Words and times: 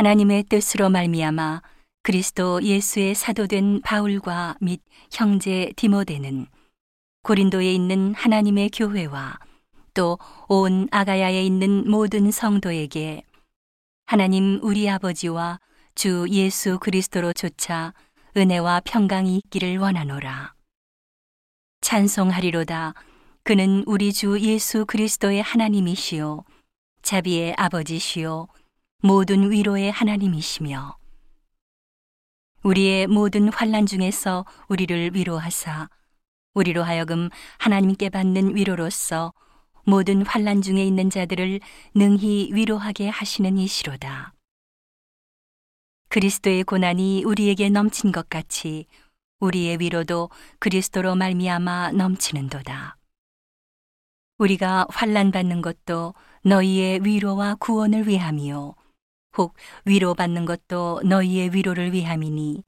하나님의 0.00 0.44
뜻으로 0.44 0.88
말미암아 0.88 1.60
그리스도 2.02 2.62
예수의 2.62 3.14
사도된 3.14 3.82
바울과 3.82 4.56
및 4.62 4.80
형제 5.12 5.70
디모데는 5.76 6.46
고린도에 7.22 7.70
있는 7.70 8.14
하나님의 8.14 8.70
교회와 8.70 9.38
또 9.92 10.16
온 10.48 10.88
아가야에 10.90 11.44
있는 11.44 11.84
모든 11.86 12.30
성도에게 12.30 13.24
하나님 14.06 14.58
우리 14.62 14.88
아버지와 14.88 15.60
주 15.94 16.24
예수 16.30 16.78
그리스도로 16.78 17.34
조차 17.34 17.92
은혜와 18.38 18.80
평강이 18.86 19.36
있기를 19.36 19.76
원하노라. 19.76 20.54
찬송하리로다. 21.82 22.94
그는 23.42 23.84
우리 23.86 24.14
주 24.14 24.40
예수 24.40 24.86
그리스도의 24.86 25.42
하나님이시요. 25.42 26.42
자비의 27.02 27.54
아버지시요. 27.58 28.48
모든 29.02 29.50
위로의 29.50 29.90
하나님이시며. 29.90 30.98
우리의 32.62 33.06
모든 33.06 33.50
환란 33.50 33.86
중에서 33.86 34.44
우리를 34.68 35.14
위로하사 35.14 35.88
우리로 36.52 36.82
하여금 36.82 37.30
하나님께 37.58 38.10
받는 38.10 38.54
위로로서 38.56 39.32
모든 39.86 40.26
환란 40.26 40.60
중에 40.60 40.84
있는 40.84 41.08
자들을 41.08 41.60
능히 41.94 42.50
위로하게 42.52 43.08
하시는 43.08 43.56
이시로다. 43.56 44.34
그리스도의 46.10 46.64
고난이 46.64 47.24
우리에게 47.24 47.70
넘친 47.70 48.12
것 48.12 48.28
같이 48.28 48.84
우리의 49.38 49.80
위로도 49.80 50.28
그리스도로 50.58 51.14
말미암아 51.14 51.92
넘치는도다. 51.92 52.98
우리가 54.36 54.86
환란 54.90 55.30
받는 55.30 55.62
것도 55.62 56.12
너희의 56.42 57.04
위로와 57.04 57.54
구원을 57.54 58.06
위함이요 58.06 58.74
혹 59.36 59.54
위로받는 59.84 60.44
것도 60.44 61.02
너희의 61.04 61.54
위로를 61.54 61.92
위함이니 61.92 62.64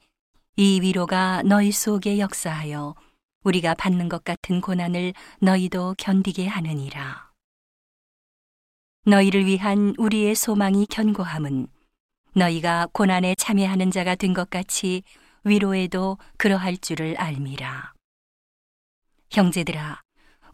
이 0.57 0.81
위로가 0.81 1.43
너희 1.45 1.73
속에 1.73 2.19
역사하여 2.19 2.95
우리가 3.45 3.75
받는 3.75 4.09
것 4.09 4.23
같은 4.25 4.61
고난을 4.61 5.15
너희도 5.41 5.97
견디게 5.99 6.47
하느니라. 6.47 7.33
너희를 9.05 9.47
위한 9.47 9.95
우리의 9.99 10.37
소망이 10.37 10.87
견고함은 10.87 11.67
너희가 12.35 12.87
고난에 12.93 13.35
참여하는 13.35 13.91
자가 13.91 14.15
된 14.15 14.33
것 14.33 14.49
같이 14.49 15.03
위로에도 15.45 16.19
그러할 16.39 16.77
줄을 16.79 17.17
알미라. 17.19 17.95
형제들아, 19.31 20.01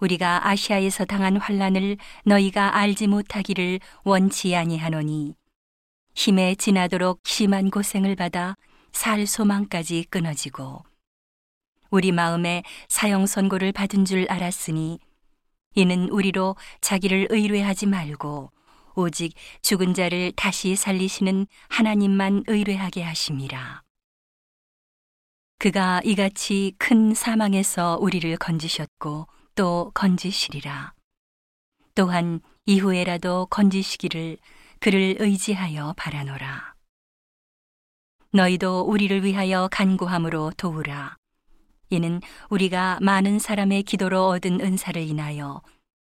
우리가 0.00 0.48
아시아에서 0.48 1.05
당한 1.05 1.36
환란을 1.36 1.98
너희가 2.24 2.77
알지 2.77 3.08
못하기를 3.08 3.80
원치 4.05 4.56
아니하노니 4.56 5.34
힘에 6.19 6.56
지나도록 6.56 7.20
심한 7.24 7.70
고생을 7.70 8.16
받아 8.16 8.56
살 8.91 9.24
소망까지 9.24 10.06
끊어지고 10.11 10.83
우리 11.91 12.11
마음에 12.11 12.64
사형 12.88 13.27
선고를 13.27 13.70
받은 13.70 14.05
줄 14.05 14.27
알았으니 14.28 14.98
이는 15.77 16.08
우리로 16.08 16.56
자기를 16.80 17.28
의뢰하지 17.30 17.86
말고 17.86 18.50
오직 18.96 19.33
죽은 19.62 19.94
자를 19.94 20.33
다시 20.33 20.74
살리시는 20.74 21.46
하나님만 21.69 22.42
의뢰하게 22.48 23.05
하심이라. 23.05 23.84
그가 25.61 26.00
이같이 26.05 26.74
큰 26.78 27.14
사망에서 27.14 27.96
우리를 28.00 28.36
건지셨고 28.39 29.28
또 29.55 29.92
건지시리라. 29.94 30.94
또한 31.94 32.41
이후에라도 32.66 33.46
건지시기를 33.46 34.39
그를 34.80 35.16
의지하여 35.18 35.94
바라노라. 35.96 36.74
너희도 38.32 38.82
우리를 38.82 39.24
위하여 39.24 39.68
간구함으로 39.70 40.52
도우라. 40.56 41.16
이는 41.90 42.20
우리가 42.50 42.98
많은 43.00 43.38
사람의 43.38 43.83
기도로 43.84 44.28
얻은 44.28 44.61
은사를 44.61 45.00
인하여 45.00 45.62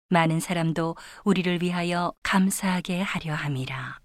많은 0.09 0.39
사람도 0.39 0.95
우리를 1.25 1.61
위하여 1.61 2.13
감사하게 2.23 3.01
하려 3.01 3.33
함이라. 3.35 3.99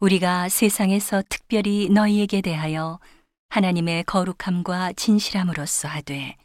우리가 0.00 0.48
세상에서 0.48 1.22
특별히 1.28 1.88
너희에게 1.88 2.40
대하여 2.40 3.00
하나님의 3.48 4.04
거룩함과 4.04 4.92
진실함으로써 4.92 5.88
하되 5.88 6.36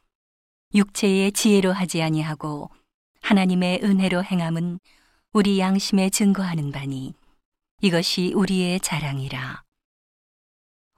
육체의 0.73 1.31
지혜로 1.31 1.73
하지 1.73 2.01
아니하고 2.01 2.69
하나님의 3.21 3.81
은혜로 3.83 4.23
행함은 4.23 4.79
우리 5.31 5.59
양심에 5.59 6.09
증거하는 6.09 6.71
바니 6.71 7.13
이것이 7.81 8.33
우리의 8.35 8.79
자랑이라. 8.79 9.61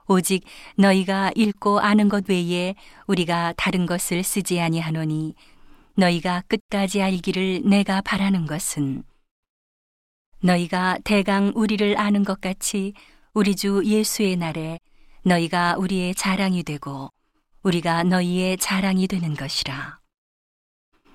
오직 0.08 0.46
너희가 0.78 1.32
읽고 1.36 1.82
아는 1.82 2.08
것 2.08 2.30
외에 2.30 2.76
우리가 3.08 3.54
다른 3.58 3.86
것을 3.86 4.24
쓰지 4.24 4.62
아니하노니 4.62 5.36
너희가 5.96 6.44
끝까지 6.48 7.02
알기를 7.02 7.64
내가 7.66 8.00
바라는 8.00 8.46
것은 8.46 9.04
너희가 10.40 11.00
대강 11.04 11.52
우리를 11.54 12.00
아는 12.00 12.24
것 12.24 12.40
같이 12.40 12.94
우리 13.34 13.54
주 13.54 13.84
예수의 13.84 14.38
날에 14.38 14.80
너희가 15.24 15.76
우리의 15.78 16.16
자랑이 16.16 16.64
되고 16.64 17.10
우리가 17.64 18.04
너희의 18.04 18.58
자랑이 18.58 19.08
되는 19.08 19.34
것이라. 19.36 20.01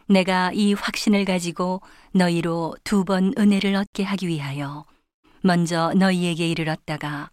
내가 0.09 0.53
이 0.53 0.73
확신을 0.73 1.25
가지고 1.25 1.81
너희로 2.13 2.77
두 2.85 3.05
번 3.05 3.33
은혜를 3.39 3.75
얻게 3.75 4.03
하기 4.03 4.29
위하여 4.29 4.85
먼저 5.43 5.93
너희에게 5.97 6.49
이르렀다가 6.49 7.31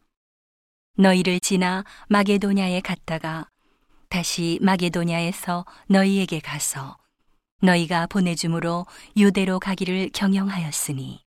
너희를 0.97 1.39
지나 1.39 1.83
마게도냐에 2.09 2.81
갔다가 2.81 3.47
다시 4.09 4.59
마게도냐에서 4.61 5.65
너희에게 5.87 6.39
가서 6.39 6.97
너희가 7.61 8.07
보내줌으로 8.07 8.85
유대로 9.17 9.59
가기를 9.59 10.09
경영하였으니 10.13 11.21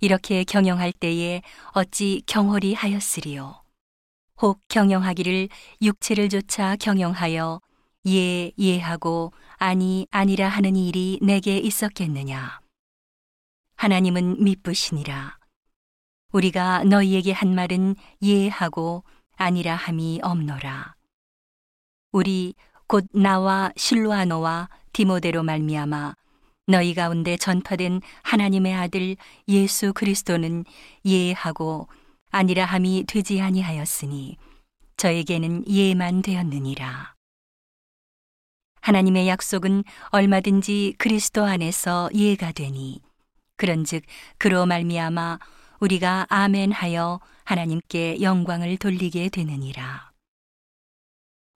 이렇게 0.00 0.44
경영할 0.44 0.92
때에 0.92 1.42
어찌 1.72 2.22
경홀히 2.26 2.74
하였으리요? 2.74 3.62
혹 4.42 4.60
경영하기를 4.68 5.48
육체를 5.80 6.28
조차 6.28 6.76
경영하여 6.76 7.60
예 8.06 8.50
예하고 8.58 9.32
아니 9.58 10.08
아니라 10.10 10.48
하는 10.48 10.74
일이 10.74 11.20
내게 11.22 11.58
있었겠느냐? 11.58 12.60
하나님은 13.76 14.42
미쁘시니라. 14.42 15.38
우리가 16.32 16.82
너희에게 16.84 17.30
한 17.32 17.54
말은 17.54 17.94
예하고 18.22 19.04
아니라 19.36 19.76
함이 19.76 20.20
없노라. 20.22 20.94
우리 22.10 22.54
곧 22.88 23.06
나와 23.12 23.70
실로아노와 23.76 24.68
디모데로 24.92 25.44
말미암아 25.44 26.14
너희 26.66 26.94
가운데 26.94 27.36
전파된 27.36 28.00
하나님의 28.22 28.74
아들 28.74 29.16
예수 29.46 29.92
그리스도는 29.92 30.64
예하고 31.06 31.88
아니라 32.30 32.64
함이 32.64 33.04
되지 33.06 33.40
아니하였으니 33.40 34.36
저에게는 34.96 35.68
예만 35.68 36.22
되었느니라. 36.22 37.14
하나님의 38.82 39.28
약속은 39.28 39.84
얼마든지 40.08 40.96
그리스도 40.98 41.44
안에서 41.44 42.10
예가 42.14 42.52
되니 42.52 43.00
그런즉 43.56 44.02
그로 44.38 44.66
말미암아 44.66 45.38
우리가 45.80 46.26
아멘하여 46.28 47.20
하나님께 47.44 48.20
영광을 48.20 48.76
돌리게 48.76 49.28
되느니라. 49.30 50.12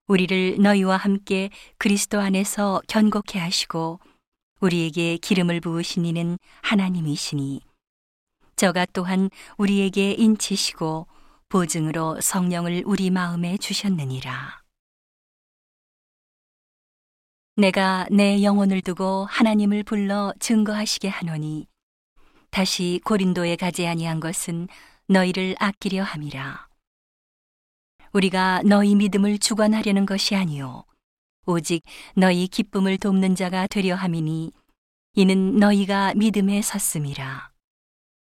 우리를 0.06 0.58
너희와 0.60 0.96
함께 0.96 1.50
그리스도 1.78 2.20
안에서 2.20 2.80
견고케 2.86 3.40
하시고 3.40 3.98
우리에게 4.60 5.16
기름을 5.16 5.60
부으신 5.60 6.04
이는 6.04 6.38
하나님이시니 6.62 7.60
저가 8.54 8.86
또한 8.92 9.30
우리에게 9.58 10.12
인치시고 10.12 11.08
보증으로 11.48 12.20
성령을 12.20 12.84
우리 12.86 13.10
마음에 13.10 13.56
주셨느니라. 13.58 14.65
내가 17.58 18.06
내 18.10 18.42
영혼을 18.42 18.82
두고 18.82 19.24
하나님을 19.30 19.82
불러 19.82 20.34
증거하시게 20.40 21.08
하노니 21.08 21.66
다시 22.50 23.00
고린도에 23.02 23.56
가지 23.56 23.86
아니한 23.86 24.20
것은 24.20 24.68
너희를 25.08 25.56
아끼려 25.58 26.02
함이라. 26.02 26.68
우리가 28.12 28.60
너희 28.66 28.94
믿음을 28.94 29.38
주관하려는 29.38 30.04
것이 30.04 30.34
아니요 30.34 30.84
오직 31.46 31.82
너희 32.14 32.46
기쁨을 32.46 32.98
돕는 32.98 33.34
자가 33.34 33.66
되려 33.68 33.94
함이니 33.94 34.52
이는 35.14 35.56
너희가 35.56 36.12
믿음에 36.14 36.60
섰음이라. 36.60 37.55